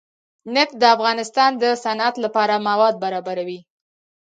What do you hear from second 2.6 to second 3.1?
مواد